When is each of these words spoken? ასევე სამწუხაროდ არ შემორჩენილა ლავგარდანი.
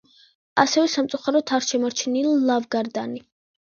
ასევე 0.63 0.85
სამწუხაროდ 0.93 1.55
არ 1.59 1.69
შემორჩენილა 1.69 2.37
ლავგარდანი. 2.53 3.29